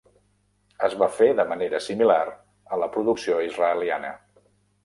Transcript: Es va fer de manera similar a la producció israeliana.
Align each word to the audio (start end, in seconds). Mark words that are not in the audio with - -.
Es 0.87 0.95
va 1.01 1.09
fer 1.17 1.27
de 1.41 1.45
manera 1.51 1.81
similar 1.89 2.17
a 2.31 2.81
la 2.85 2.91
producció 2.97 3.41
israeliana. 3.53 4.15